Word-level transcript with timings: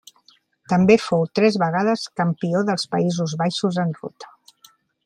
També 0.73 0.95
fou 1.03 1.25
tres 1.41 1.59
vegades 1.65 2.07
campió 2.23 2.63
dels 2.71 2.89
Països 2.97 3.39
Baixos 3.45 3.83
en 3.87 3.97
ruta. 4.01 4.35